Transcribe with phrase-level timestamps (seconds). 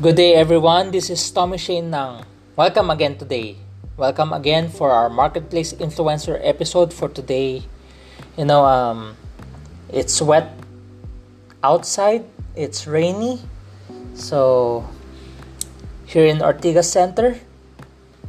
[0.00, 2.24] Good day everyone, this is Tommy Shane Nang.
[2.56, 3.60] Welcome again today.
[3.98, 7.68] Welcome again for our Marketplace Influencer episode for today.
[8.38, 9.14] You know, um,
[9.92, 10.56] it's wet
[11.62, 12.24] outside,
[12.56, 13.44] it's rainy.
[14.14, 14.88] So,
[16.06, 17.36] here in Ortigas Center,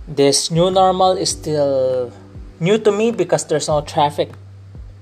[0.10, 2.12] this new normal is still
[2.60, 4.36] new to me because there's no traffic.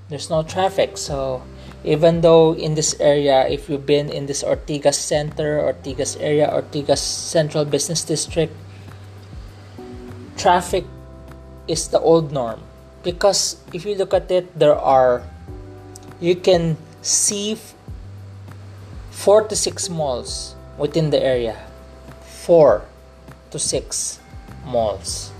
[0.10, 1.42] There's no traffic, so
[1.84, 7.00] even though in this area if you've been in this ortigas center ortigas area ortigas
[7.00, 8.54] central business district
[10.40, 10.86] traffic
[11.68, 12.60] is the old norm.
[13.04, 15.24] Because if you look at it there are
[16.20, 17.56] you can see
[19.12, 21.56] four to six malls within the area.
[22.24, 22.84] Four
[23.52, 24.20] to six
[24.66, 25.32] malls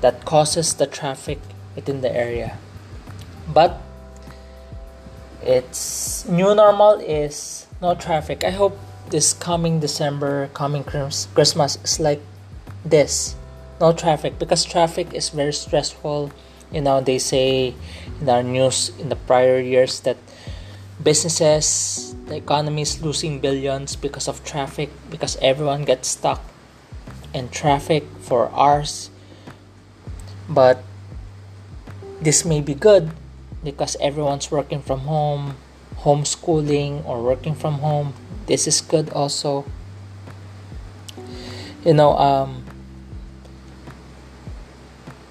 [0.00, 1.38] that causes the traffic
[1.74, 2.58] within the area.
[3.48, 3.80] But
[5.42, 8.44] its new normal is no traffic.
[8.44, 8.78] I hope
[9.10, 12.20] this coming December, coming Christmas is like
[12.84, 13.34] this.
[13.80, 16.32] No traffic because traffic is very stressful.
[16.72, 17.74] You know, they say
[18.20, 20.16] in our news in the prior years that
[21.02, 26.42] businesses, the economy is losing billions because of traffic, because everyone gets stuck
[27.32, 29.10] in traffic for hours.
[30.48, 30.82] But
[32.20, 33.12] this may be good
[33.68, 35.56] because everyone's working from home,
[36.00, 38.14] homeschooling, or working from home.
[38.46, 39.68] This is good also.
[41.84, 42.64] You know, um,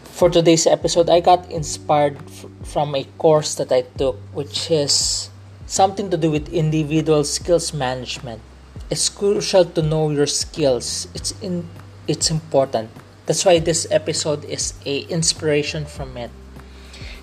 [0.03, 5.29] for today's episode, I got inspired f- from a course that I took, which is
[5.65, 8.41] something to do with individual skills management.
[8.89, 11.07] It's crucial to know your skills.
[11.13, 11.69] It's in
[12.07, 12.93] it's important.
[13.25, 16.31] That's why this episode is a inspiration from it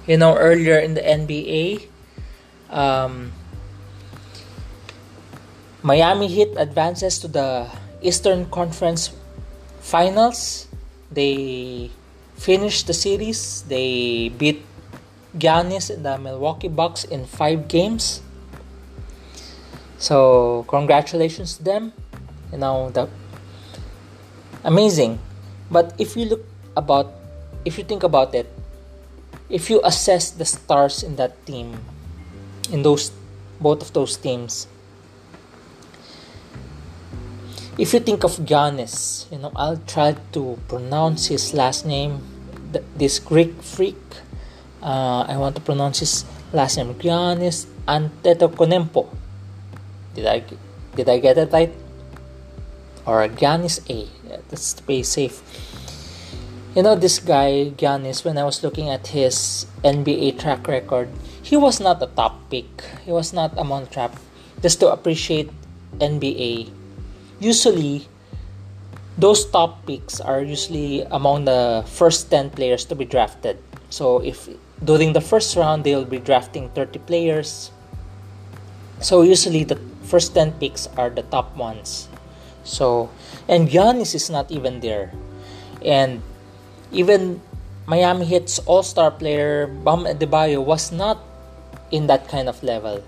[0.06, 1.88] you know earlier in the NBA
[2.70, 3.32] um,
[5.82, 7.68] Miami Heat advances to the
[8.02, 9.12] Eastern Conference
[9.80, 10.66] Finals.
[11.12, 11.90] They
[12.34, 13.62] finished the series.
[13.68, 14.64] They beat
[15.36, 18.22] Giannis and the Milwaukee Bucks in 5 games.
[19.98, 21.92] So congratulations to them.
[22.50, 23.08] You know the
[24.64, 25.20] amazing.
[25.70, 26.44] But if you look
[26.76, 27.12] about
[27.64, 28.48] if you think about it
[29.54, 31.78] if you assess the stars in that team,
[32.74, 33.14] in those
[33.62, 34.66] both of those teams,
[37.78, 42.18] if you think of Giannis, you know, I'll try to pronounce his last name.
[42.98, 44.02] This Greek freak,
[44.82, 49.06] uh, I want to pronounce his last name, Giannis Antetokounmpo.
[50.18, 50.42] Did I
[50.98, 51.70] did I get it right?
[53.06, 54.10] Or Giannis A.
[54.50, 55.38] Let's be safe
[56.74, 61.08] you know this guy Giannis when I was looking at his NBA track record
[61.42, 62.82] he was not a top pick.
[63.04, 64.10] He was not among the
[64.62, 65.50] just to appreciate
[66.00, 66.72] NBA
[67.38, 68.08] usually
[69.18, 73.58] those top picks are usually among the first 10 players to be drafted.
[73.90, 74.48] So if
[74.82, 77.70] during the first round they'll be drafting 30 players.
[79.00, 82.08] So usually the first 10 picks are the top ones.
[82.64, 83.10] So
[83.46, 85.12] and Giannis is not even there.
[85.84, 86.22] And
[86.94, 87.42] even
[87.86, 91.20] Miami Heat's all-star player Bam Adebayo was not
[91.90, 93.02] in that kind of level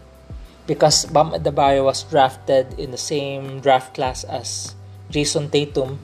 [0.67, 4.75] because Bam Adebayo was drafted in the same draft class as
[5.11, 5.99] Jayson Tatum.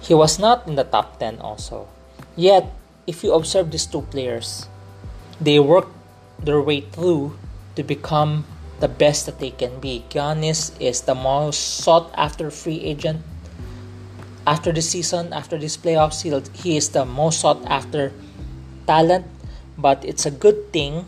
[0.00, 1.88] He was not in the top 10 also.
[2.36, 2.70] Yet,
[3.06, 4.68] if you observe these two players,
[5.40, 5.92] they worked
[6.38, 7.36] their way through
[7.76, 8.44] to become
[8.80, 10.04] the best that they can be.
[10.08, 13.20] Giannis is the most sought after free agent
[14.46, 18.12] after this season, after this playoffs, he he is the most sought after
[18.86, 19.26] talent.
[19.78, 21.06] But it's a good thing.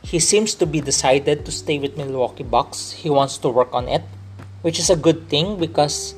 [0.00, 2.92] He seems to be decided to stay with Milwaukee Bucks.
[3.04, 4.02] He wants to work on it,
[4.62, 6.14] which is a good thing because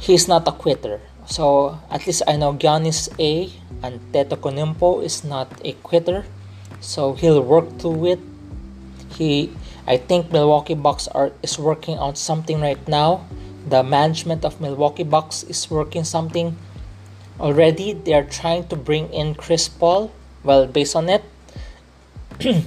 [0.00, 1.00] he's not a quitter.
[1.26, 3.52] So at least I know Giannis A
[3.84, 6.24] and Antetokounmpo is not a quitter.
[6.80, 8.20] So he'll work through it.
[9.14, 9.52] He
[9.86, 13.28] I think Milwaukee Bucks are is working on something right now
[13.68, 16.56] the management of Milwaukee Bucks is working something
[17.38, 17.92] already.
[17.92, 20.12] They are trying to bring in Chris Paul.
[20.42, 21.22] Well, based on it,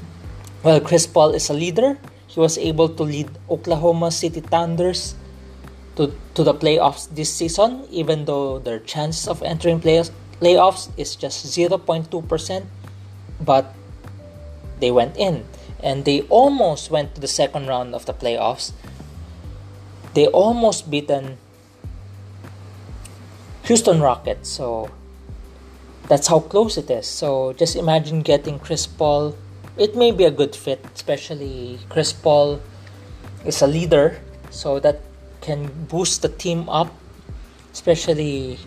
[0.64, 1.98] well, Chris Paul is a leader.
[2.28, 5.16] He was able to lead Oklahoma City Thunders
[5.96, 11.16] to, to the playoffs this season, even though their chance of entering playoffs, playoffs is
[11.16, 12.66] just 0.2%.
[13.42, 13.74] But
[14.80, 15.46] they went in
[15.82, 18.72] and they almost went to the second round of the playoffs
[20.16, 21.38] they almost beaten
[23.68, 24.50] Houston Rockets.
[24.50, 24.90] So
[26.08, 27.06] that's how close it is.
[27.06, 29.36] So just imagine getting Chris Paul.
[29.78, 32.62] It may be a good fit, especially Chris Paul
[33.44, 34.18] is a leader,
[34.50, 35.02] so that
[35.42, 36.90] can boost the team up,
[37.74, 38.58] especially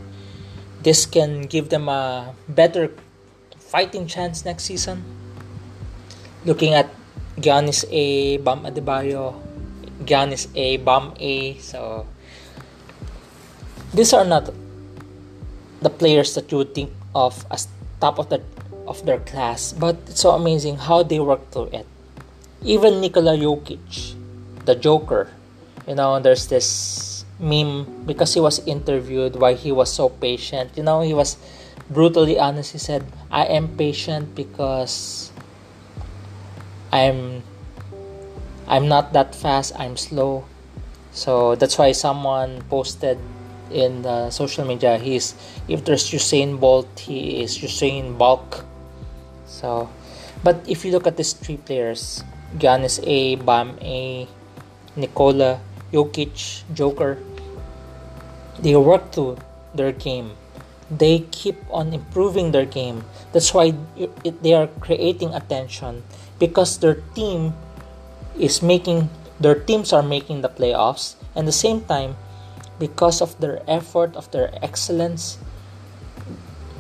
[0.83, 2.93] this can give them a better
[3.57, 5.03] fighting chance next season.
[6.45, 6.93] Looking at
[7.41, 9.35] Giannis A, Bam Adebayo,
[10.05, 11.59] Giannis A, Bam A.
[11.59, 12.07] So
[13.95, 14.51] these are not
[15.81, 17.69] the players that you would think of as
[18.01, 18.43] top of the
[18.87, 21.87] of their class, but it's so amazing how they work through it.
[22.65, 24.15] Even Nikola Jokic,
[24.65, 25.31] the Joker,
[25.87, 30.73] you know, there's this meme because he was interviewed why he was so patient.
[30.75, 31.37] You know, he was
[31.91, 32.73] brutally honest.
[32.73, 35.31] He said, "I am patient because
[36.91, 37.43] I'm
[38.69, 39.73] I'm not that fast.
[39.81, 40.45] I'm slow."
[41.11, 43.19] So that's why someone posted
[43.71, 45.35] in the social media he's
[45.69, 48.65] if there's Usain Bolt he is Usain Bulk
[49.47, 49.89] so
[50.43, 52.25] but if you look at these three players
[52.57, 54.27] Giannis A Bam A
[54.97, 55.61] Nikola
[55.93, 57.19] Jokic Joker
[58.59, 59.37] they work to
[59.75, 60.33] their game
[60.91, 63.75] they keep on improving their game that's why
[64.25, 66.03] they are creating attention
[66.39, 67.53] because their team
[68.39, 72.17] is making their teams are making the playoffs and the same time
[72.79, 75.39] because of their effort, of their excellence.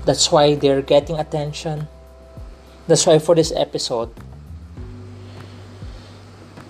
[0.04, 1.86] That's why they're getting attention.
[2.86, 4.10] That's why for this episode,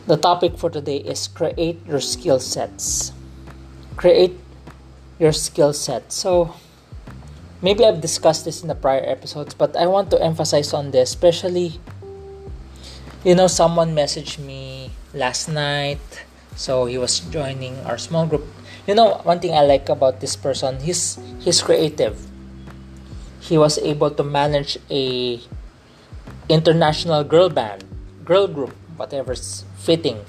[0.07, 3.13] the topic for today is create your skill sets.
[3.97, 4.37] Create
[5.19, 6.13] your skill set.
[6.13, 6.55] So,
[7.63, 11.11] maybe I've discussed this in the prior episodes, but I want to emphasize on this,
[11.11, 11.81] especially,
[13.25, 14.78] you know, someone messaged me
[15.19, 16.01] last night.
[16.55, 18.47] So, he was joining our small group.
[18.89, 22.17] You know one thing i like about this person he's he's creative.
[23.37, 25.45] He was able to manage a
[26.49, 27.85] international girl band
[28.25, 30.25] girl group whatever's fitting.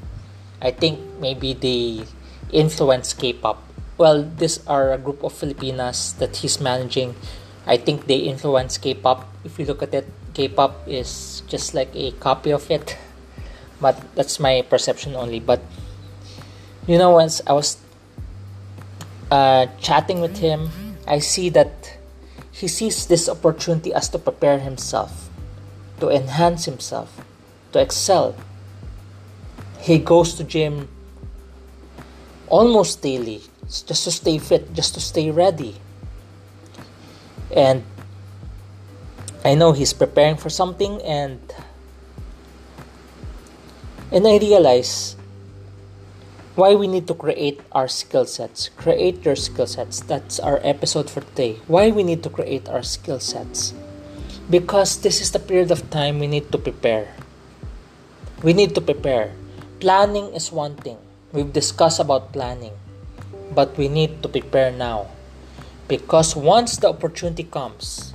[0.59, 2.03] I think maybe they
[2.51, 3.63] influence k-pop.
[3.95, 7.15] Well these are a group of filipinas that he's managing.
[7.63, 9.23] I think they influence k-pop.
[9.47, 12.99] If you look at it k-pop is just like a copy of it
[13.81, 15.61] but that's my perception only but
[16.87, 17.77] you know once i was
[19.31, 20.69] uh, chatting with him,
[21.07, 21.97] I see that
[22.51, 25.29] he sees this opportunity as to prepare himself,
[25.99, 27.21] to enhance himself,
[27.71, 28.35] to excel.
[29.79, 30.89] He goes to gym
[32.47, 35.75] almost daily just to stay fit, just to stay ready.
[37.55, 37.83] And
[39.45, 41.39] I know he's preparing for something and
[44.11, 45.15] and I realize
[46.55, 48.69] why we need to create our skill sets.
[48.75, 50.01] Create your skill sets.
[50.01, 51.61] That's our episode for today.
[51.67, 53.73] Why we need to create our skill sets.
[54.49, 57.15] Because this is the period of time we need to prepare.
[58.43, 59.31] We need to prepare.
[59.79, 60.97] Planning is one thing.
[61.31, 62.73] We've discussed about planning.
[63.53, 65.07] But we need to prepare now.
[65.87, 68.13] Because once the opportunity comes,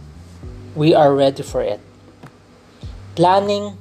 [0.75, 1.81] we are ready for it.
[3.14, 3.79] Planning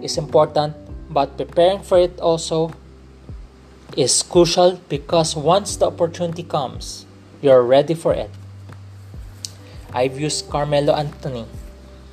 [0.00, 0.74] is important,
[1.10, 2.72] but preparing for it also
[3.96, 7.04] is crucial because once the opportunity comes,
[7.42, 8.30] you're ready for it.
[9.92, 11.46] I've used Carmelo Anthony.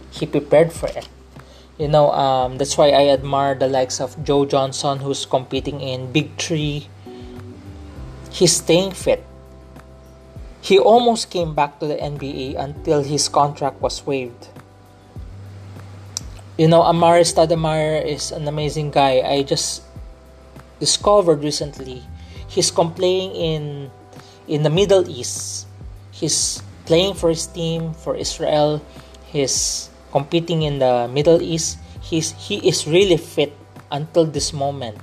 [0.09, 1.07] He prepared for it.
[1.77, 6.11] You know, um, that's why I admire the likes of Joe Johnson, who's competing in
[6.11, 6.89] Big Three.
[8.31, 9.23] He's staying fit.
[10.59, 14.49] He almost came back to the NBA until his contract was waived.
[16.57, 19.21] You know, Amar'e Stoudemire is an amazing guy.
[19.21, 19.85] I just
[20.81, 22.01] discovered recently
[22.49, 23.91] he's playing in
[24.47, 25.67] in the Middle East.
[26.09, 28.81] He's playing for his team for Israel.
[29.29, 31.77] He's competing in the Middle East.
[32.01, 33.53] He's he is really fit
[33.91, 34.97] until this moment.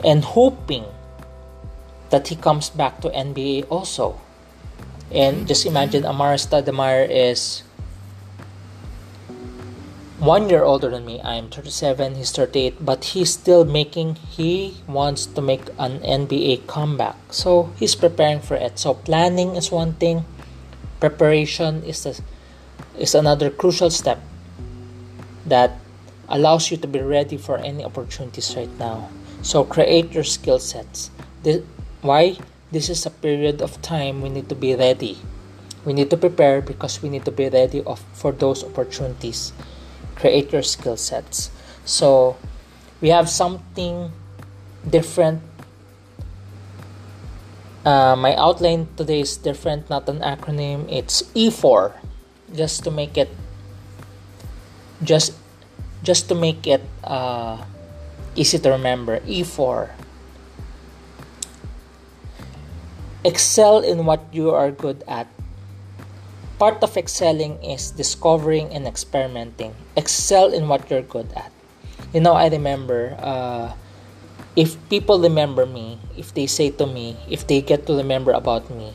[0.00, 0.88] And hoping
[2.08, 4.16] that he comes back to NBA also.
[5.12, 7.60] And just imagine Amar'e Stoudemire is
[10.20, 11.20] one year older than me.
[11.24, 17.16] I'm 37, he's 38, but he's still making, he wants to make an NBA comeback.
[17.30, 18.78] So he's preparing for it.
[18.78, 20.26] So planning is one thing,
[21.00, 22.20] preparation is, the,
[22.98, 24.20] is another crucial step
[25.46, 25.72] that
[26.28, 29.08] allows you to be ready for any opportunities right now.
[29.40, 31.10] So create your skill sets.
[31.42, 31.64] This,
[32.02, 32.36] why?
[32.70, 35.18] This is a period of time we need to be ready.
[35.86, 39.54] We need to prepare because we need to be ready of, for those opportunities
[40.20, 41.50] create your skill sets.
[41.84, 42.36] So
[43.00, 44.12] we have something
[44.88, 45.42] different.
[47.84, 50.84] Uh, my outline today is different, not an acronym.
[50.92, 51.96] It's E4,
[52.54, 53.30] just to make it
[55.02, 55.32] just
[56.02, 57.64] just to make it uh,
[58.36, 59.20] easy to remember.
[59.20, 59.88] E4.
[63.24, 65.26] excel in what you are good at
[66.60, 69.74] part of excelling is discovering and experimenting.
[69.96, 71.50] Excel in what you're good at.
[72.12, 73.72] You know i remember uh,
[74.56, 78.68] if people remember me if they say to me if they get to remember about
[78.68, 78.92] me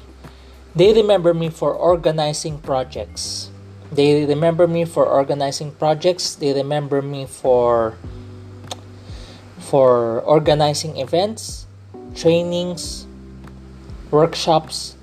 [0.76, 3.50] they remember me for organizing projects.
[3.94, 6.36] They remember me for organizing projects.
[6.36, 7.96] They remember me for
[9.58, 11.66] for organizing events
[12.14, 13.08] trainings
[14.12, 14.96] workshops.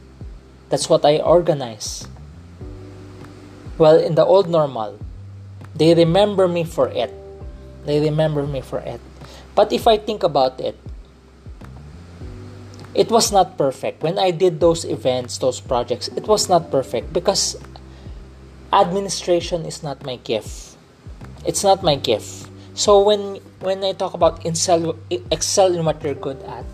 [0.68, 2.06] That's what i organize
[3.82, 4.94] well, in the old normal,
[5.74, 7.10] they remember me for it.
[7.82, 9.02] They remember me for it.
[9.58, 10.78] But if I think about it,
[12.94, 13.98] it was not perfect.
[14.00, 17.58] When I did those events, those projects, it was not perfect because
[18.72, 20.78] administration is not my gift.
[21.42, 22.46] It's not my gift.
[22.78, 26.64] So when when I talk about excel, excel in what you're good at,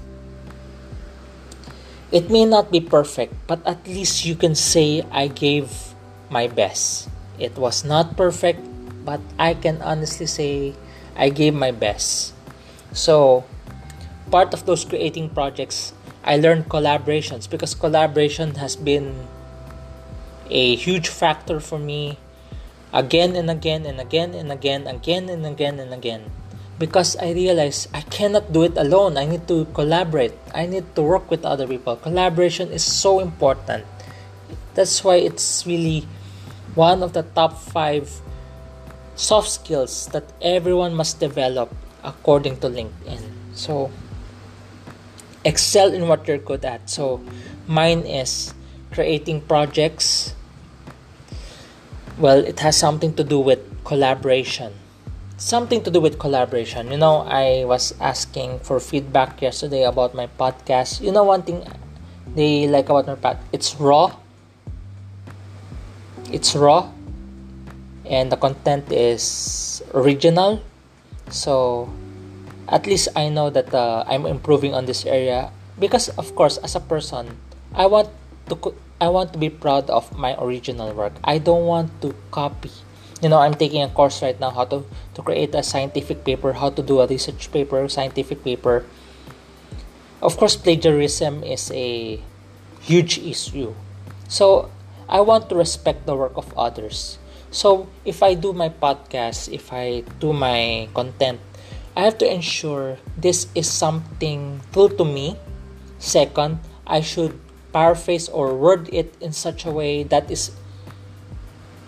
[2.12, 5.87] it may not be perfect, but at least you can say I gave
[6.30, 7.08] my best.
[7.38, 8.60] It was not perfect,
[9.04, 10.74] but I can honestly say
[11.16, 12.34] I gave my best.
[12.92, 13.44] So,
[14.30, 15.92] part of those creating projects,
[16.24, 19.26] I learned collaborations because collaboration has been
[20.50, 22.18] a huge factor for me
[22.92, 26.30] again and again and again and again, again and again and again.
[26.78, 29.16] Because I realized I cannot do it alone.
[29.16, 30.34] I need to collaborate.
[30.54, 31.96] I need to work with other people.
[31.96, 33.84] Collaboration is so important.
[34.74, 36.06] That's why it's really
[36.78, 38.06] one of the top five
[39.16, 43.18] soft skills that everyone must develop according to LinkedIn.
[43.52, 43.90] So,
[45.44, 46.88] excel in what you're good at.
[46.88, 47.20] So,
[47.66, 48.54] mine is
[48.92, 50.38] creating projects.
[52.16, 54.70] Well, it has something to do with collaboration.
[55.36, 56.92] Something to do with collaboration.
[56.94, 61.02] You know, I was asking for feedback yesterday about my podcast.
[61.02, 61.66] You know, one thing
[62.38, 64.14] they like about my podcast, it's raw
[66.32, 66.90] it's raw
[68.06, 70.62] and the content is original.
[71.30, 71.88] So
[72.68, 76.76] at least i know that uh, i'm improving on this area because of course as
[76.76, 77.36] a person
[77.74, 78.08] i want
[78.46, 78.54] to
[79.00, 81.12] i want to be proud of my original work.
[81.22, 82.70] I don't want to copy.
[83.22, 86.52] You know i'm taking a course right now how to to create a scientific paper
[86.52, 88.84] how to do a research paper scientific paper.
[90.20, 92.20] Of course plagiarism is a
[92.82, 93.74] huge issue.
[94.28, 94.70] So
[95.08, 97.16] I want to respect the work of others.
[97.50, 101.40] So, if I do my podcast, if I do my content,
[101.96, 105.40] I have to ensure this is something true to me.
[105.98, 107.40] Second, I should
[107.72, 110.52] paraphrase or word it in such a way that is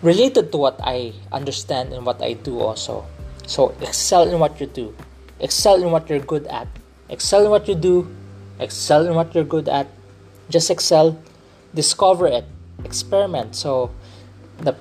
[0.00, 3.04] related to what I understand and what I do also.
[3.46, 4.96] So, excel in what you do,
[5.38, 6.68] excel in what you're good at,
[7.12, 8.08] excel in what you do,
[8.58, 9.88] excel in what you're good at.
[10.48, 11.20] Just excel,
[11.74, 12.48] discover it,
[12.84, 13.56] experiment.
[13.56, 13.90] So,
[14.58, 14.76] the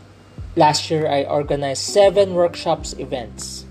[0.55, 3.65] last year I organized seven workshops events.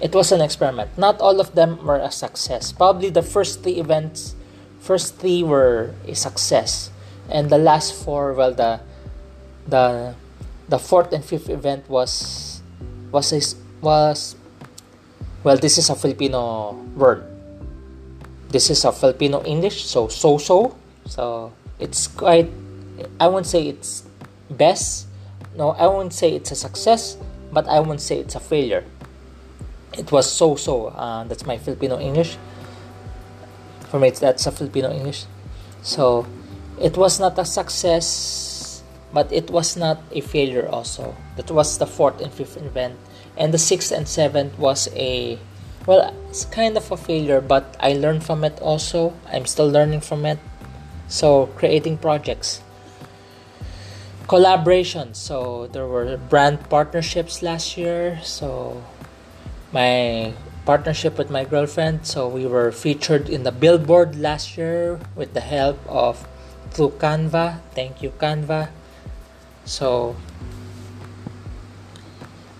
[0.00, 0.98] It was an experiment.
[0.98, 2.72] Not all of them were a success.
[2.72, 4.34] Probably the first three events,
[4.80, 6.90] first three were a success,
[7.30, 8.80] and the last four, well, the
[9.66, 10.14] the
[10.68, 12.62] the fourth and fifth event was
[13.12, 13.40] was a,
[13.80, 14.34] was
[15.44, 15.56] well.
[15.56, 17.22] This is a Filipino word.
[18.50, 20.74] This is a Filipino English, so so so.
[21.06, 22.50] So it's quite
[23.18, 24.04] I won't say it's
[24.50, 25.06] best.
[25.56, 27.16] No, I won't say it's a success,
[27.52, 28.84] but I won't say it's a failure.
[29.96, 30.86] It was so so.
[30.88, 32.36] Uh, that's my Filipino English.
[33.88, 35.26] For me, that's a Filipino English.
[35.82, 36.26] So,
[36.80, 38.82] it was not a success,
[39.12, 41.14] but it was not a failure also.
[41.36, 42.96] That was the fourth and fifth event.
[43.36, 45.38] And the sixth and seventh was a,
[45.86, 49.12] well, it's kind of a failure, but I learned from it also.
[49.30, 50.38] I'm still learning from it.
[51.08, 52.62] So, creating projects
[54.26, 55.16] collaborations.
[55.16, 58.20] So there were brand partnerships last year.
[58.22, 58.82] So
[59.72, 62.06] my partnership with my girlfriend.
[62.06, 66.26] So we were featured in the billboard last year with the help of
[66.70, 67.60] through Canva.
[67.74, 68.70] Thank you, Canva.
[69.64, 70.16] So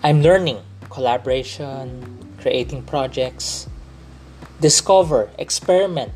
[0.03, 3.67] I'm learning collaboration, creating projects,
[4.59, 6.11] discover, experiment.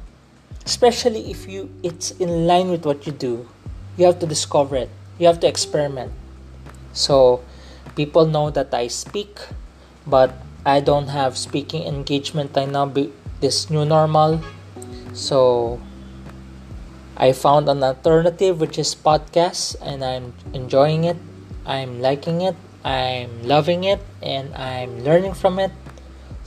[0.66, 3.48] Especially if you it's in line with what you do,
[3.96, 6.12] you have to discover it you have to experiment.
[6.94, 7.44] So
[7.96, 9.42] people know that i speak
[10.06, 10.30] but
[10.66, 12.86] i don't have speaking engagement right now
[13.42, 14.42] this new normal.
[15.14, 15.80] So
[17.18, 21.18] i found an alternative which is podcast and i'm enjoying it.
[21.66, 22.56] I'm liking it.
[22.86, 25.72] I'm loving it and i'm learning from it.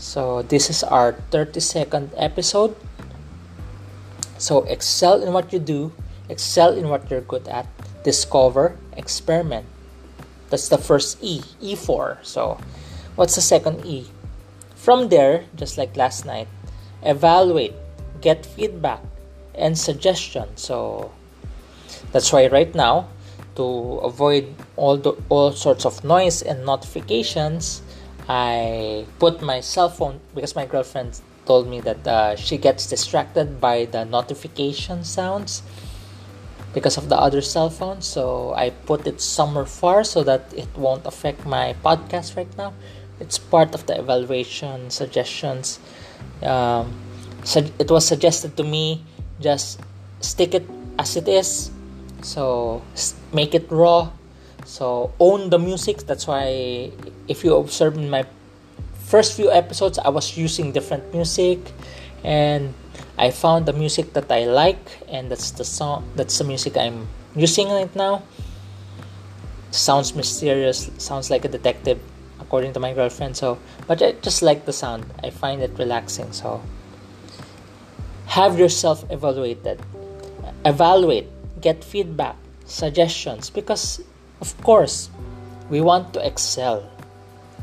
[0.01, 2.75] So this is our 32nd episode.
[4.39, 5.93] So excel in what you do.
[6.31, 7.67] Excel in what you're good at,
[8.03, 9.67] discover, experiment.
[10.51, 12.19] That's the first E, E4.
[12.23, 12.59] So,
[13.17, 14.11] what's the second E?
[14.75, 16.49] From there, just like last night,
[17.03, 17.75] evaluate,
[18.21, 19.01] get feedback,
[19.55, 20.49] and suggestion.
[20.57, 21.13] So,
[22.13, 23.09] that's why right now,
[23.57, 27.83] to avoid all the all sorts of noise and notifications,
[28.29, 33.61] I put my cell phone because my girlfriend told me that uh, she gets distracted
[33.61, 35.63] by the notification sounds
[36.73, 38.03] because of the other cell phone.
[38.03, 42.73] So I put it somewhere far so that it won't affect my podcast right now.
[43.19, 45.79] It's part of the evaluation suggestions.
[46.43, 46.95] Um,
[47.45, 49.05] so it was suggested to me
[49.41, 49.81] just
[50.21, 51.71] stick it as it is.
[52.23, 52.83] So
[53.33, 54.11] make it raw.
[54.65, 56.07] So own the music.
[56.07, 56.93] That's why
[57.29, 58.25] if you observe in my
[59.07, 61.59] first few episodes, I was using different music
[62.23, 62.75] and
[63.21, 66.09] I found the music that I like, and that's the song.
[66.17, 68.23] That's the music I'm using right now.
[69.71, 70.91] Sounds mysterious.
[70.97, 72.01] Sounds like a detective,
[72.41, 73.37] according to my girlfriend.
[73.37, 75.05] So, but I just like the sound.
[75.23, 76.33] I find it relaxing.
[76.33, 76.63] So,
[78.25, 79.83] have yourself evaluated.
[80.65, 81.29] Evaluate.
[81.61, 84.01] Get feedback, suggestions, because
[84.41, 85.11] of course,
[85.69, 86.89] we want to excel.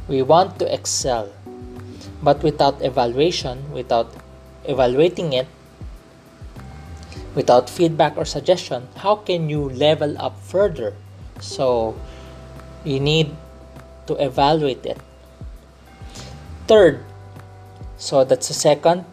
[0.08, 1.34] We want to excel.
[2.22, 4.14] But without evaluation, without
[4.68, 5.48] evaluating it
[7.34, 10.94] without feedback or suggestion, how can you level up further?
[11.40, 11.96] So,
[12.84, 13.36] you need
[14.08, 14.98] to evaluate it.
[16.68, 17.04] Third,
[17.98, 19.06] so that's the second.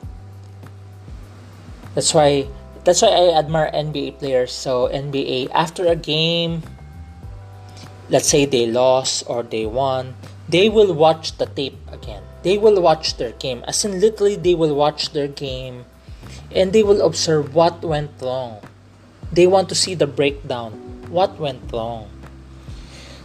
[1.94, 2.48] That's why
[2.82, 4.52] that's why I admire NBA players.
[4.52, 6.62] So NBA after a game,
[8.10, 10.14] let's say they lost or they won,
[10.48, 13.64] they will watch the tape again they will watch their game.
[13.66, 15.86] As in literally they will watch their game
[16.52, 18.60] and they will observe what went wrong.
[19.32, 21.08] They want to see the breakdown.
[21.08, 22.12] What went wrong?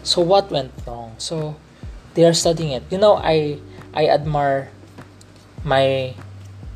[0.04, 1.16] So what went wrong?
[1.20, 1.60] So
[2.16, 2.84] they are studying it.
[2.90, 3.60] You know i
[3.94, 4.72] i admire
[5.64, 6.16] my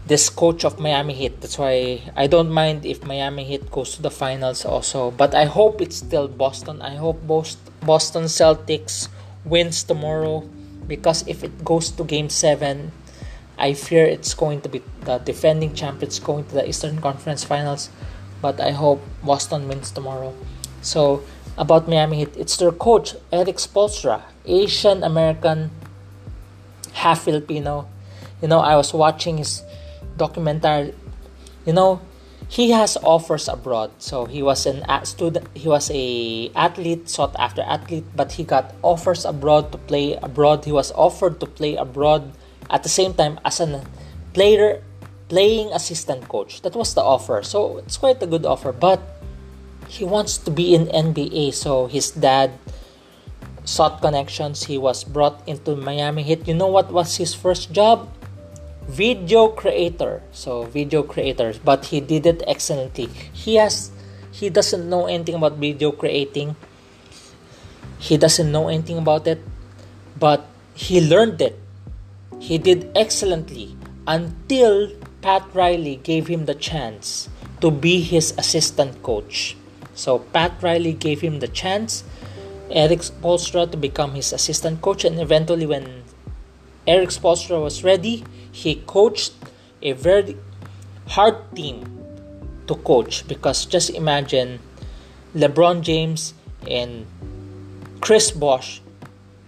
[0.06, 1.40] this coach of Miami Heat.
[1.40, 5.12] That's why I don't mind if Miami Heat goes to the finals also.
[5.12, 6.82] But I hope it's still Boston.
[6.82, 9.08] I hope Boston Celtics
[9.46, 10.44] wins tomorrow
[10.88, 12.92] because if it goes to game 7
[13.58, 17.90] I fear it's going to be the defending champions going to the Eastern Conference Finals
[18.42, 20.34] but I hope Boston wins tomorrow.
[20.82, 21.24] So
[21.58, 25.72] about Miami Heat it's their coach Erik Spoelstra Asian American
[26.94, 27.88] half Filipino.
[28.42, 29.64] You know I was watching his
[30.18, 30.94] documentary.
[31.66, 32.02] You know
[32.54, 33.90] he has offers abroad.
[33.98, 38.78] So he was an student he was a athlete sought after athlete but he got
[38.86, 40.64] offers abroad to play abroad.
[40.64, 42.38] He was offered to play abroad
[42.70, 43.82] at the same time as a
[44.38, 44.86] player
[45.30, 46.62] playing assistant coach.
[46.62, 47.42] That was the offer.
[47.42, 49.02] So it's quite a good offer but
[49.90, 52.54] he wants to be in NBA so his dad
[53.66, 54.70] sought connections.
[54.70, 56.48] He was brought into Miami Heat.
[56.48, 58.14] You know what was his first job
[58.88, 60.22] video creator.
[60.32, 61.60] So video creators.
[61.60, 63.08] But he did it excellently.
[63.32, 63.92] He has
[64.32, 66.56] he doesn't know anything about video creating.
[68.00, 69.42] He doesn't know anything about it.
[70.20, 71.60] But he learned it.
[72.40, 74.92] He did excellently until
[75.22, 77.30] pat riley gave him the chance
[77.62, 79.56] to be his assistant coach.
[79.96, 82.04] So pat riley gave him the chance
[82.74, 86.04] erik spoelstra to become his assistant coach and eventually when
[86.88, 89.34] erik spoelstra was ready he coached
[89.82, 90.38] a very
[91.08, 91.84] hard team
[92.68, 94.60] to coach because just imagine
[95.36, 96.34] LeBron James
[96.70, 97.06] and
[98.00, 98.82] Chris Bosh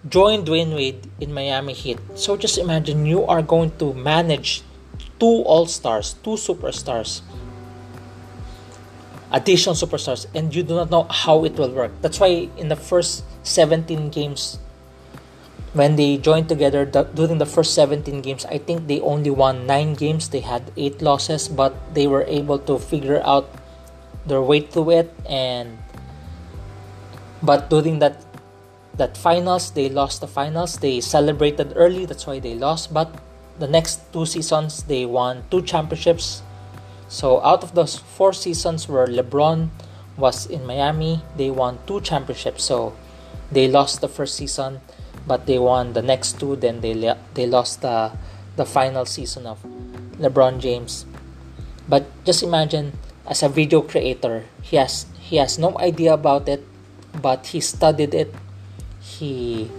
[0.09, 1.99] joined Dwyane Wade in Miami Heat.
[2.15, 4.61] So just imagine you are going to manage
[5.19, 7.21] two All Stars, two superstars,
[9.31, 11.91] additional superstars, and you do not know how it will work.
[12.01, 14.59] That's why in the first 17 games
[15.75, 19.67] when they joined together the, during the first 17 games i think they only won
[19.67, 20.29] 9 games.
[20.29, 23.51] They had 8 losses but they were able to figure out
[24.25, 25.13] their way through it.
[25.27, 25.77] And
[27.43, 28.23] but during that
[28.95, 30.79] that finals they lost the finals.
[30.79, 32.93] They celebrated early that's why they lost.
[32.93, 33.11] But
[33.59, 36.41] the next two seasons they won two championships.
[37.07, 39.69] So out of those four seasons where lebron
[40.17, 42.63] was in miami they won two championships.
[42.63, 42.95] So
[43.51, 44.79] they lost the first season
[45.27, 46.55] but they won the next two.
[46.55, 46.93] Then they
[47.33, 48.11] they lost the
[48.55, 49.61] the final season of
[50.19, 51.05] LeBron James.
[51.87, 56.63] But just imagine, as a video creator, he has he has no idea about it,
[57.21, 58.33] but he studied it.
[59.01, 59.69] He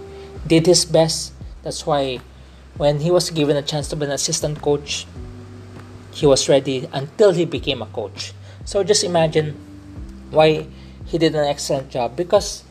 [0.45, 1.33] did his best.
[1.63, 2.19] That's why
[2.77, 5.07] when he was given a chance to be an assistant coach,
[6.13, 8.33] he was ready until he became a coach.
[8.63, 9.55] So just imagine
[10.31, 10.67] why
[11.05, 12.63] he did an excellent job because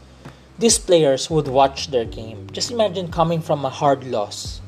[0.58, 2.48] these players would watch their game.
[2.52, 4.60] Just imagine coming from a hard loss,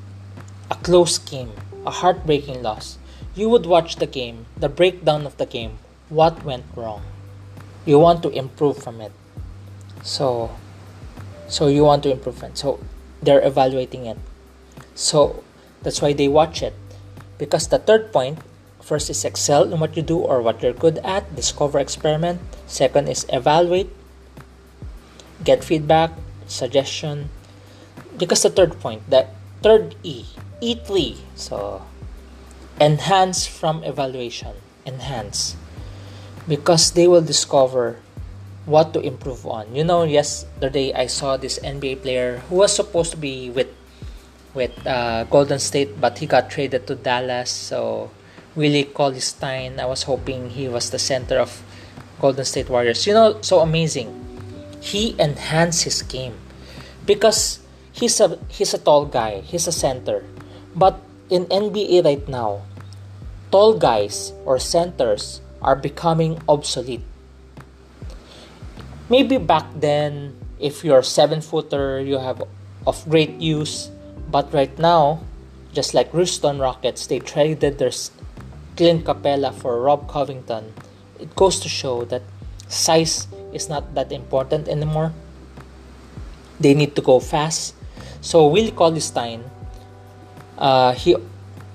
[0.71, 1.53] a close game,
[1.87, 2.99] a heartbreaking loss.
[3.35, 7.03] You would watch the game, the breakdown of the game, what went wrong.
[7.87, 9.13] You want to improve from it.
[10.03, 10.51] So
[11.49, 12.59] so you want to improve it.
[12.59, 12.81] So
[13.23, 14.19] they're evaluating it.
[14.95, 15.43] So
[15.83, 16.75] that's why they watch it.
[17.39, 18.39] Because the third point
[18.83, 22.41] first is excel in what you do or what you're good at, discover experiment.
[22.67, 23.89] Second is evaluate,
[25.45, 26.13] get feedback,
[26.47, 27.31] suggestion.
[28.17, 30.25] Because the third point, that third E,
[30.63, 31.17] E3.
[31.35, 31.83] So
[32.81, 34.55] enhance from evaluation.
[34.87, 35.57] Enhance.
[36.47, 37.99] Because they will discover
[38.69, 39.75] what to improve on.
[39.75, 43.69] You know, yesterday I saw this NBA player who was supposed to be with
[44.55, 47.51] with uh, Golden State, but he got traded to Dallas.
[47.51, 48.11] So
[48.55, 51.63] Willie Cauley-Stein, I was hoping he was the center of
[52.21, 53.07] Golden State Warriors.
[53.07, 54.28] You know, so amazing.
[54.81, 56.35] He enhanced his game.
[57.05, 57.61] Because
[57.93, 59.41] he's a he's a tall guy.
[59.41, 60.25] He's a center,
[60.75, 62.63] but in NBA right now,
[63.51, 67.05] tall guys or centers are becoming obsolete.
[69.09, 72.43] Maybe back then if you're seven footer you have
[72.87, 73.91] of great use.
[74.29, 75.25] But right now
[75.73, 77.93] just like Houston Rockets they traded their
[78.77, 80.75] Clint Capela for Rob Covington.
[81.19, 82.23] It goes to show that
[82.69, 85.13] size is not that important anymore
[86.61, 87.75] they need to go fast
[88.21, 89.45] so Will Cauley-Stein
[90.59, 91.17] uh, he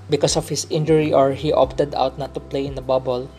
[0.09, 3.29] because of his injury or he opted out not to play in the bubble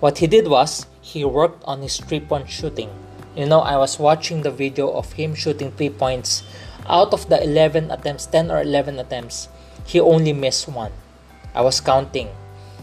[0.00, 2.90] what he did was he worked on his three point shooting
[3.36, 6.42] you know, I was watching the video of him shooting three points.
[6.88, 9.48] Out of the 11 attempts, 10 or 11 attempts,
[9.86, 10.90] he only missed one.
[11.54, 12.28] I was counting.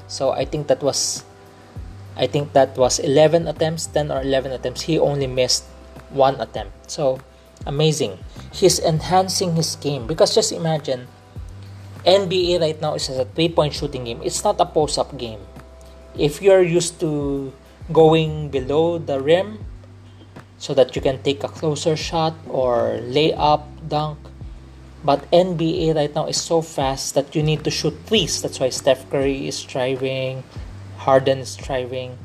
[0.08, 1.26] So I think that was
[2.17, 4.82] I think that was 11 attempts, 10 or 11 attempts.
[4.82, 5.63] He only missed
[6.10, 6.91] one attempt.
[6.91, 7.19] So
[7.65, 8.19] amazing.
[8.51, 11.08] He's enhancing his game because just imagine
[12.06, 14.21] NBA right now is a three-point shooting game.
[14.23, 15.39] It's not a post-up game.
[16.17, 17.53] If you're used to
[17.93, 19.65] going below the rim,
[20.58, 24.17] so that you can take a closer shot or lay up, dunk.
[25.06, 28.41] But NBA right now is so fast that you need to shoot threes.
[28.41, 30.43] That's why Steph Curry is striving,
[31.08, 32.20] Harden is striving.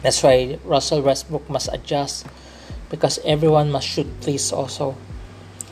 [0.00, 2.24] That's why Russell Westbrook must adjust
[2.88, 4.96] because everyone must shoot threes also.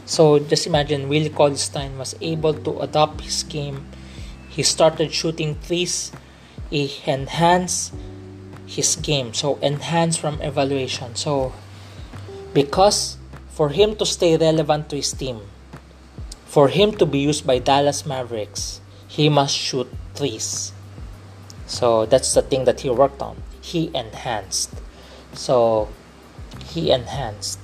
[0.05, 3.89] So just imagine Willie Cauley-Stein was able to adopt his game.
[4.51, 6.13] He started shooting threes.
[6.69, 7.95] He enhanced
[8.67, 11.53] his game so enhanced from evaluation so
[12.53, 13.17] because
[13.49, 15.41] for him to stay relevant to his team
[16.45, 20.73] for him to be used by Dallas Mavericks he must shoot threes
[21.67, 23.43] so that's the thing that he worked on.
[23.61, 24.71] He enhanced.
[25.33, 25.89] So
[26.67, 27.59] he enhanced.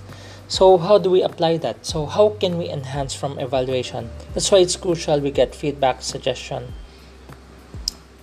[0.48, 1.86] So how do we apply that?
[1.86, 4.10] So how can we enhance from evaluation?
[4.34, 6.72] That's why it's crucial we get feedback suggestion.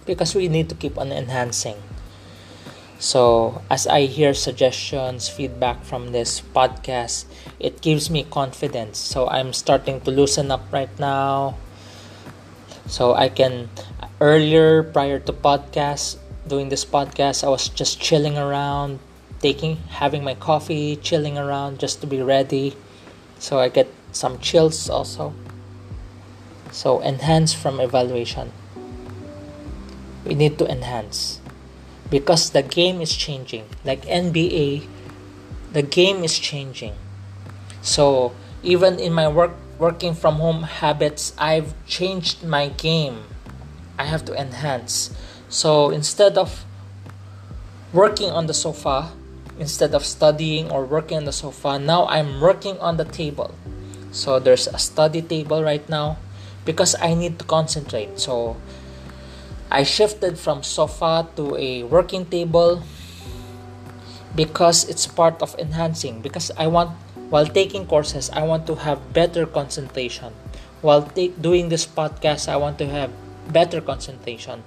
[0.06, 1.78] Because we need to keep on enhancing.
[3.00, 7.26] So, as I hear suggestions, feedback from this podcast,
[7.60, 8.98] it gives me confidence.
[8.98, 11.58] So, I'm starting to loosen up right now.
[12.88, 13.70] So, I can
[14.20, 19.00] earlier prior to podcast, doing this podcast, I was just chilling around,
[19.42, 22.76] taking having my coffee, chilling around just to be ready.
[23.40, 25.34] So, I get some chills also.
[26.72, 28.52] So, enhance from evaluation.
[30.26, 31.40] We need to enhance
[32.10, 33.66] because the game is changing.
[33.84, 34.88] Like NBA,
[35.74, 36.96] the game is changing.
[37.82, 43.24] So even in my work working from home habits, I've changed my game.
[43.98, 45.14] I have to enhance.
[45.50, 46.66] So instead of
[47.94, 49.12] working on the sofa,
[49.60, 53.54] instead of studying or working on the sofa, now I'm working on the table.
[54.12, 56.18] So there's a study table right now
[56.66, 58.20] because I need to concentrate.
[58.20, 58.58] So
[59.70, 62.84] I shifted from sofa to a working table
[64.36, 66.92] because it's part of enhancing because I want
[67.30, 70.32] while taking courses I want to have better concentration
[70.82, 71.02] while
[71.42, 73.12] doing this podcast I want to have
[73.52, 74.64] better concentration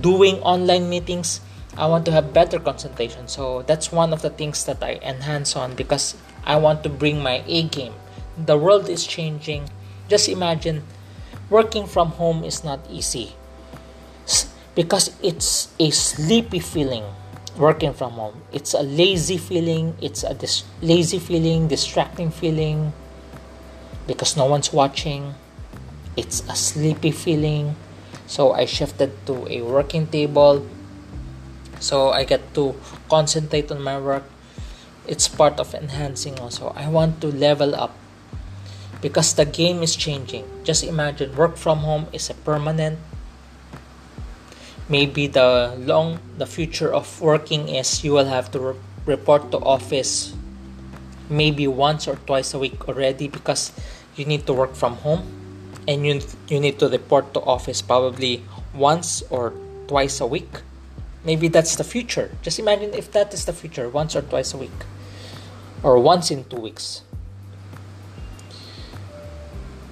[0.00, 1.40] doing online meetings
[1.76, 5.56] I want to have better concentration so that's one of the things that I enhance
[5.56, 7.94] on because I want to bring my A game
[8.36, 9.70] the world is changing
[10.08, 10.82] just imagine
[11.50, 13.34] working from home is not easy
[14.74, 17.04] because it's a sleepy feeling
[17.56, 18.42] working from home.
[18.52, 22.92] It's a lazy feeling, it's a dis- lazy feeling, distracting feeling
[24.06, 25.34] because no one's watching.
[26.16, 27.76] It's a sleepy feeling.
[28.34, 30.66] So I shifted to a working table.
[31.78, 32.74] so I get to
[33.06, 34.26] concentrate on my work.
[35.06, 36.74] It's part of enhancing also.
[36.74, 37.94] I want to level up
[38.98, 40.48] because the game is changing.
[40.64, 42.98] Just imagine work from home is a permanent.
[44.88, 49.62] Maybe the long the future of working is you will have to re- report to
[49.62, 50.34] office
[51.30, 53.70] maybe once or twice a week already because
[54.16, 55.43] you need to work from home
[55.86, 58.42] and you you need to report to office probably
[58.74, 59.52] once or
[59.88, 60.62] twice a week.
[61.24, 62.30] Maybe that's the future.
[62.42, 64.84] Just imagine if that is the future once or twice a week.
[65.82, 67.02] Or once in two weeks.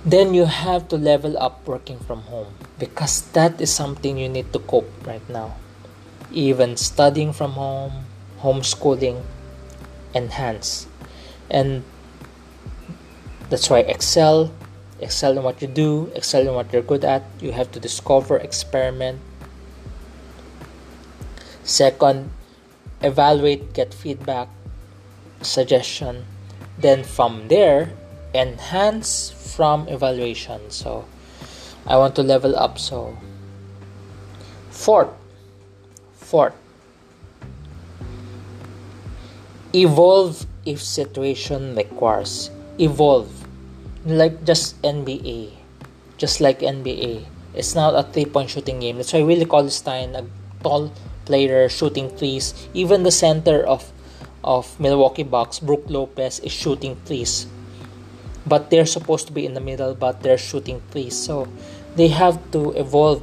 [0.04, 4.52] Then you have to level up working from home because that is something you need
[4.52, 5.56] to cope right now.
[6.32, 8.04] Even studying from home
[8.40, 9.22] homeschooling
[10.14, 10.86] enhance.
[11.48, 11.84] And
[13.48, 14.50] that's why excel
[15.02, 18.36] excel in what you do excel in what you're good at you have to discover
[18.38, 19.20] experiment.
[21.64, 22.30] Second
[23.00, 24.48] evaluate get feedback
[25.42, 26.24] suggestion.
[26.78, 27.92] Then from there
[28.34, 30.70] enhance from evaluation.
[30.70, 31.04] So
[31.86, 32.78] i want to level up.
[32.78, 33.18] So
[34.70, 35.10] fourth
[36.12, 36.54] fourth
[39.74, 42.50] evolve if situation requires.
[42.78, 43.41] Evolve
[44.04, 45.52] like just NBA
[46.18, 48.96] just like NBA it's not a three point shooting game.
[48.96, 50.24] That's why Willie Cauley-Stein a
[50.62, 50.92] tall
[51.24, 52.54] player shooting threes.
[52.72, 53.92] Even the center of
[54.42, 57.46] of Milwaukee Bucks Brook Lopez is shooting threes.
[58.46, 61.14] But they're supposed to be in the middle but they're shooting threes.
[61.14, 61.46] So
[61.94, 63.22] they have to evolve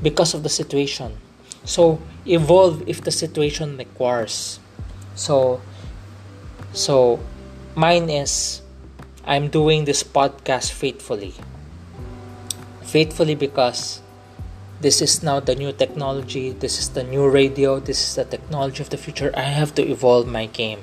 [0.00, 1.18] because of the situation.
[1.64, 4.60] So evolve if the situation requires.
[5.16, 5.60] So
[6.72, 7.18] so,
[7.74, 8.62] mine is
[9.30, 11.34] I'm doing this podcast faithfully.
[12.82, 14.02] Faithfully because
[14.80, 18.82] this is now the new technology, this is the new radio, this is the technology
[18.82, 19.30] of the future.
[19.36, 20.80] I have to evolve my game.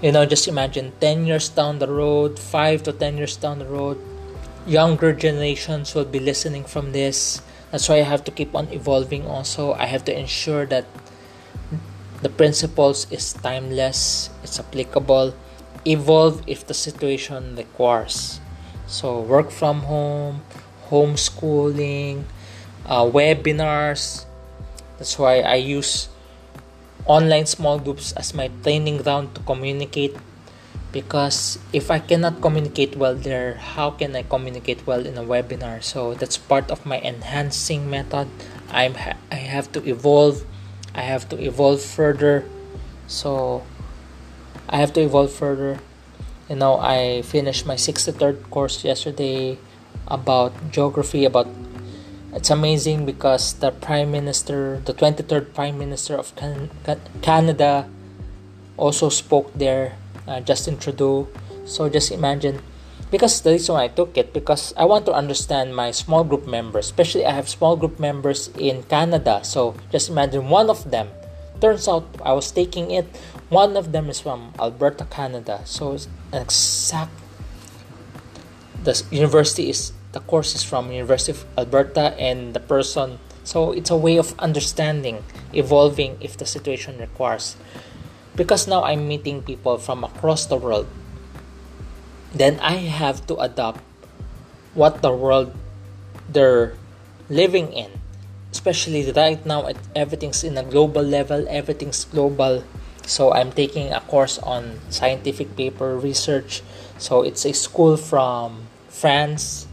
[0.00, 3.66] You know, just imagine 10 years down the road, 5 to 10 years down the
[3.66, 3.98] road,
[4.64, 7.42] younger generations will be listening from this.
[7.72, 9.72] That's why I have to keep on evolving also.
[9.72, 10.86] I have to ensure that
[12.22, 15.34] the principles is timeless, it's applicable,
[15.86, 18.40] evolve if the situation requires.
[18.86, 20.42] So, work from home,
[20.90, 22.24] homeschooling,
[22.86, 24.26] uh, webinars.
[24.98, 26.08] That's why I use
[27.06, 30.16] online small groups as my training ground to communicate
[30.92, 35.82] because if I cannot communicate well there, how can I communicate well in a webinar?
[35.82, 38.28] So that's part of my enhancing method.
[38.70, 38.96] I'm
[39.30, 40.48] I have to evolve
[40.94, 42.48] I have to evolve further.
[43.06, 43.62] So
[44.68, 45.78] I have to evolve further.
[46.48, 49.58] You know, I finished my 63rd course yesterday
[50.06, 51.48] about geography about
[52.32, 56.70] it's amazing because the prime minister the 23rd prime minister of Can-
[57.22, 57.88] canada
[58.76, 59.96] also spoke there
[60.28, 61.26] uh, justin trudeau
[61.64, 62.62] so just imagine
[63.10, 66.46] because the reason why I took it because I want to understand my small group
[66.46, 66.86] members.
[66.86, 69.40] Especially I have small group members in Canada.
[69.42, 71.08] So just imagine one of them.
[71.60, 73.06] Turns out I was taking it.
[73.48, 75.62] One of them is from Alberta, Canada.
[75.64, 77.12] So it's an exact.
[78.82, 83.18] The university is the course is from University of Alberta, and the person.
[83.44, 87.56] So it's a way of understanding, evolving if the situation requires.
[88.34, 90.88] Because now I'm meeting people from across the world
[92.36, 93.80] then I have to adopt
[94.74, 95.56] what the world
[96.28, 96.76] they're
[97.28, 97.90] living in.
[98.52, 102.64] Especially right now, everything's in a global level, everything's global.
[103.06, 106.62] So I'm taking a course on scientific paper research.
[106.98, 109.66] So it's a school from France,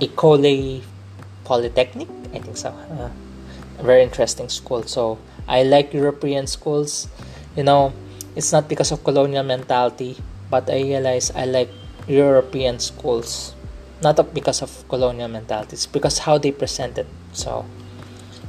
[0.00, 0.82] École
[1.44, 2.70] Polytechnic, I think so.
[2.70, 3.10] Uh,
[3.82, 4.82] very interesting school.
[4.82, 7.08] So I like European schools.
[7.56, 7.92] You know,
[8.34, 10.16] it's not because of colonial mentality,
[10.50, 11.70] but I realize I like
[12.08, 13.54] European schools,
[14.02, 17.06] not because of colonial mentality, it's because how they present it.
[17.32, 17.64] So,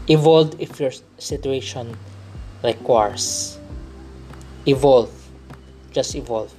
[0.08, 1.98] evolve if your situation
[2.63, 3.58] requires.
[4.67, 5.12] Evolve,
[5.91, 6.54] just evolve.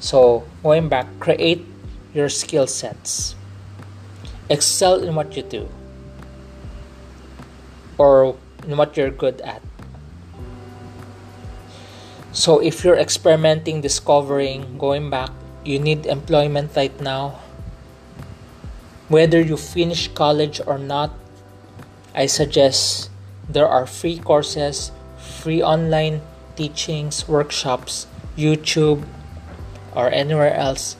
[0.00, 1.64] So, going back, create
[2.14, 3.34] your skill sets.
[4.48, 5.68] Excel in what you do
[7.98, 9.62] or in what you're good at
[12.32, 15.30] so if you're experimenting, discovering, going back,
[15.64, 17.40] you need employment right now.
[19.08, 21.10] Whether you finish college or not,
[22.14, 23.09] I suggest
[23.50, 26.22] there are free courses, free online
[26.54, 29.04] teachings, workshops, YouTube,
[29.94, 30.96] or anywhere else.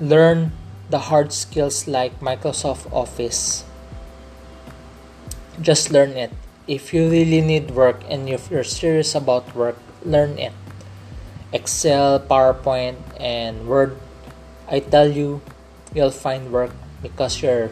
[0.00, 0.52] Learn
[0.90, 3.64] the hard skills like Microsoft Office.
[5.60, 6.30] just learn it.
[6.66, 10.52] If you really need work and if you're serious about work, learn it.
[11.52, 13.96] Excel, PowerPoint, and Word,
[14.70, 15.40] I tell you,
[15.94, 16.70] you'll find work
[17.02, 17.70] because you're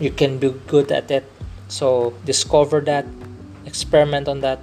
[0.00, 1.24] you can be good at it.
[1.68, 3.06] So discover that,
[3.72, 4.60] experiment on that.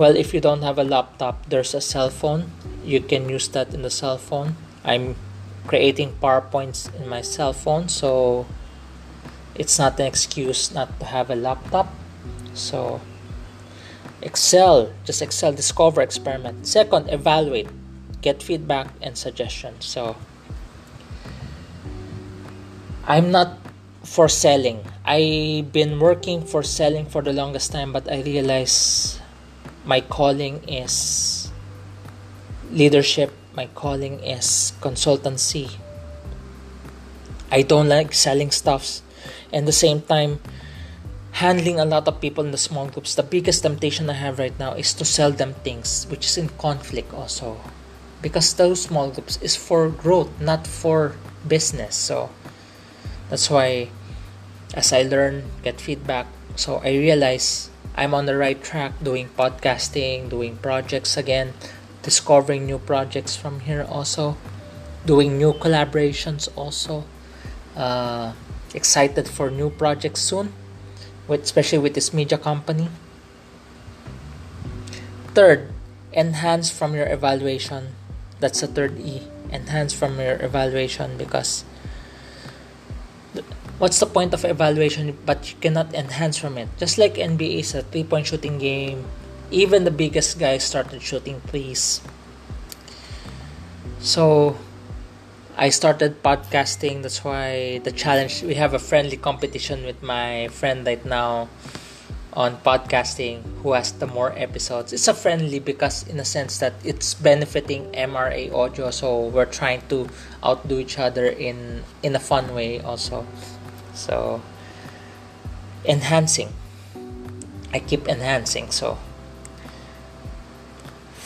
[0.00, 2.48] Well, if you don't have a laptop, there's a cell phone.
[2.82, 4.56] You can use that in the cell phone.
[4.82, 5.14] I'm
[5.66, 8.46] creating PowerPoints in my cell phone, so
[9.54, 11.92] it's not an excuse not to have a laptop.
[12.54, 13.00] So
[14.22, 16.66] Excel, just Excel, discover, experiment.
[16.66, 17.68] Second, evaluate,
[18.22, 19.84] get feedback and suggestions.
[19.84, 20.16] So
[23.04, 23.58] I'm not
[24.02, 24.80] for selling.
[25.06, 29.20] I've been working for selling for the longest time, but I realize
[29.84, 31.48] my calling is
[32.72, 33.30] leadership.
[33.54, 35.70] My calling is consultancy.
[37.52, 39.02] I don't like selling stuffs.
[39.52, 40.40] And the same time,
[41.38, 44.58] handling a lot of people in the small groups, the biggest temptation I have right
[44.58, 47.60] now is to sell them things, which is in conflict also.
[48.22, 51.14] Because those small groups is for growth, not for
[51.46, 51.94] business.
[51.94, 52.30] So
[53.30, 53.90] that's why
[54.74, 56.26] as I learn, get feedback,
[56.56, 61.54] so I realize I'm on the right track doing podcasting, doing projects again,
[62.02, 64.36] discovering new projects from here also,
[65.04, 67.04] doing new collaborations also.
[67.76, 68.32] Uh,
[68.74, 70.52] excited for new projects soon
[71.26, 72.88] with especially with this media company.
[75.34, 75.72] Third,
[76.12, 77.96] enhance from your evaluation.
[78.40, 79.22] That's the third E.
[79.50, 81.64] Enhance from your evaluation because
[83.78, 86.68] what's the point of evaluation but you cannot enhance from it?
[86.78, 89.04] Just like NBA is a three point shooting game,
[89.50, 92.00] even the biggest guys started shooting threes.
[94.00, 94.56] So
[95.56, 97.02] I started podcasting.
[97.02, 101.48] That's why the challenge we have a friendly competition with my friend right now
[102.36, 104.92] on podcasting who has the more episodes.
[104.92, 109.80] It's a friendly because in a sense that it's benefiting MRA audio so we're trying
[109.88, 110.06] to
[110.44, 113.24] outdo each other in in a fun way also.
[113.96, 114.42] So
[115.84, 116.52] enhancing.
[117.72, 118.96] I keep enhancing so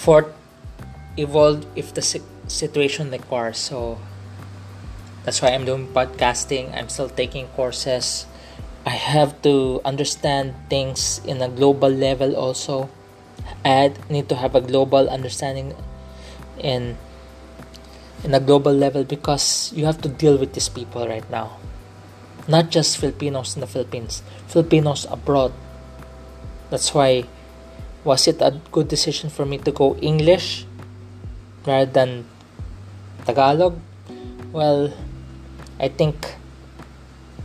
[0.01, 0.33] fourth
[1.19, 2.01] evolve if the
[2.49, 4.01] situation requires so
[5.25, 6.73] that's why I'm doing podcasting.
[6.73, 8.25] I'm still taking courses.
[8.87, 12.89] I have to understand things in a global level also.
[13.65, 15.77] I need to have a global understanding
[16.57, 16.97] in
[18.25, 21.61] in a global level because you have to deal with these people right now.
[22.51, 25.55] Not just Filipinos in the Philippines, Filipinos abroad.
[26.67, 27.31] That's why
[28.03, 30.67] was it a good decision for me to go English
[31.63, 32.27] rather than
[33.23, 33.79] Tagalog?
[34.51, 34.91] Well,
[35.79, 36.35] I think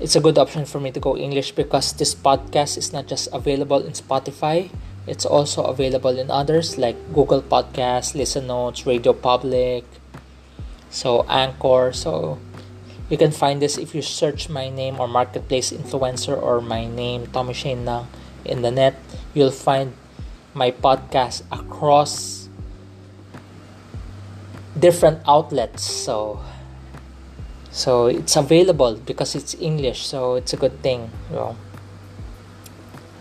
[0.02, 3.30] it's a good option for me to go English because this podcast is not just
[3.30, 4.74] available in Spotify,
[5.06, 9.86] it's also available in others like Google Podcasts, Listen Notes, Radio Public,
[10.90, 11.94] so Anchor.
[11.94, 12.40] So
[13.10, 17.28] you can find this if you search my name or Marketplace Influencer or my name,
[17.28, 18.08] Tommy Shane Nang,
[18.44, 18.96] in the net.
[19.34, 19.94] You'll find
[20.54, 22.50] my podcast across
[24.78, 25.84] different outlets.
[25.84, 26.42] So
[27.72, 31.58] so it's available because it's english so it's a good thing you know.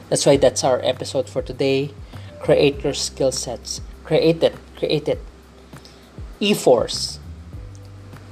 [0.09, 1.91] That's why that's our episode for today.
[2.39, 3.81] Create your skill sets.
[4.05, 4.55] Create it.
[4.77, 5.19] Create it.
[6.39, 7.19] E-force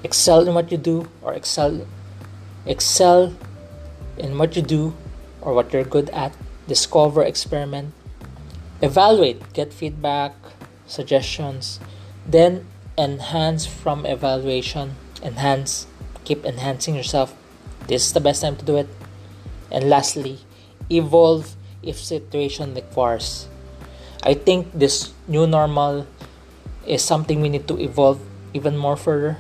[0.04, 1.86] excel in what you do or excel
[2.66, 3.34] excel
[4.18, 4.94] in what you do
[5.40, 6.32] or what you're good at.
[6.68, 7.92] Discover experiment
[8.80, 10.34] evaluate get feedback
[10.86, 11.78] suggestions
[12.26, 14.94] then enhance from evaluation.
[15.22, 15.86] Enhance
[16.24, 17.34] keep enhancing yourself.
[17.88, 18.88] This is the best time to do it.
[19.70, 20.38] And lastly
[20.90, 23.48] evolve if situation requires.
[24.22, 26.06] I think this new normal
[26.86, 28.20] is something we need to evolve
[28.54, 29.38] even more further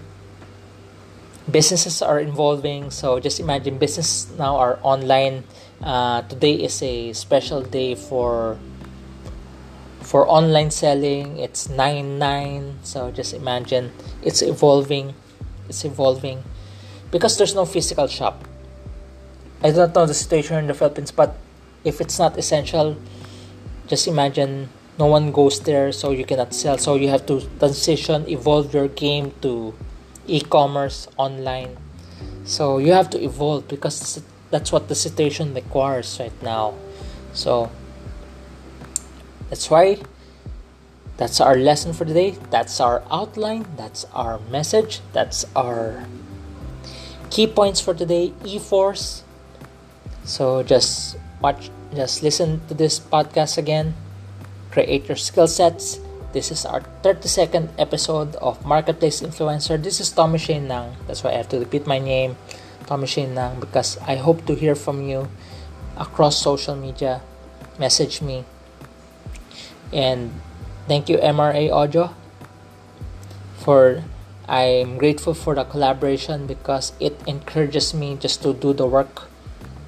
[1.50, 5.44] businesses are evolving so just imagine business now are online.
[5.82, 8.58] Uh, today is a special day for
[10.00, 11.38] for online selling.
[11.38, 15.14] It's 9 9 so just imagine it's evolving.
[15.68, 16.44] It's evolving.
[17.10, 18.44] Because there's no physical shop.
[19.62, 21.36] I don't know the situation in the Philippines, but
[21.84, 22.96] if it's not essential,
[23.86, 26.78] just imagine no one goes there, so you cannot sell.
[26.78, 29.74] So you have to transition, evolve your game to
[30.32, 31.76] e-commerce online.
[32.44, 36.74] So you have to evolve because that's what the situation requires right now.
[37.32, 37.70] So
[39.50, 40.00] that's why
[41.16, 42.36] that's our lesson for today.
[42.50, 43.66] That's our outline.
[43.76, 45.00] That's our message.
[45.12, 46.06] That's our
[47.32, 49.24] Key points for today E-Force.
[50.24, 53.94] So just watch, just listen to this podcast again.
[54.70, 55.98] Create your skill sets.
[56.32, 59.76] This is our 32nd episode of Marketplace Influencer.
[59.76, 60.96] This is Tommy Shane Nang.
[61.06, 62.40] That's why I have to repeat my name,
[62.88, 65.28] Tommy Shane Nang, because I hope to hear from you
[66.00, 67.20] across social media.
[67.78, 68.48] Message me.
[69.92, 70.32] And
[70.88, 72.16] thank you, MRA Audio,
[73.60, 74.02] for
[74.48, 79.28] I'm grateful for the collaboration because it encourages me just to do the work.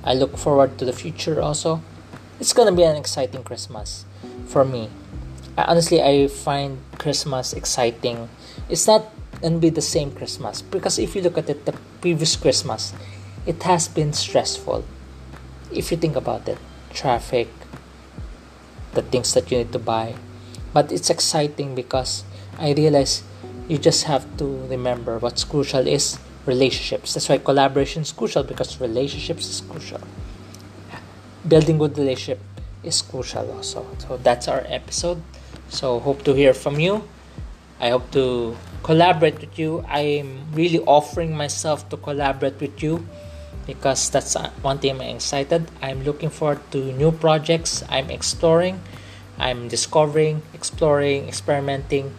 [0.04, 1.80] I look forward to the future also.
[2.38, 4.04] It's gonna be an exciting Christmas
[4.44, 4.90] for me.
[5.56, 8.28] Honestly, I find Christmas exciting.
[8.68, 9.06] It's not
[9.40, 12.92] gonna be the same Christmas because if you look at it, the previous Christmas,
[13.46, 14.84] it has been stressful.
[15.72, 16.58] If you think about it,
[16.92, 17.48] traffic,
[18.94, 20.14] the things that you need to buy,
[20.72, 22.24] but it's exciting because
[22.58, 23.22] I realize
[23.68, 27.14] you just have to remember what's crucial is relationships.
[27.14, 30.00] That's why collaboration is crucial because relationships is crucial.
[31.46, 32.40] Building good relationship
[32.82, 33.86] is crucial also.
[33.98, 35.22] So that's our episode.
[35.74, 37.02] So hope to hear from you.
[37.80, 38.56] I hope to
[38.86, 39.84] collaborate with you.
[39.90, 43.02] I'm really offering myself to collaborate with you
[43.66, 45.66] because that's uh, one thing I'm excited.
[45.82, 47.82] I'm looking forward to new projects.
[47.90, 48.78] I'm exploring,
[49.36, 52.14] I'm discovering, exploring, experimenting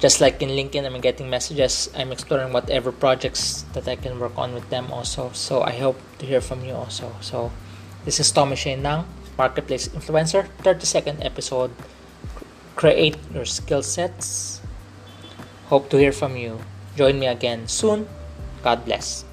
[0.00, 1.90] just like in LinkedIn, I'm getting messages.
[1.94, 5.30] I'm exploring whatever projects that I can work on with them also.
[5.32, 7.12] So I hope to hear from you also.
[7.20, 7.52] So
[8.06, 9.04] this is Tommy Shane Nang,
[9.38, 11.70] Marketplace Influencer, 32nd episode.
[12.76, 14.60] Create your skill sets.
[15.68, 16.58] Hope to hear from you.
[16.96, 18.08] Join me again soon.
[18.62, 19.24] God bless.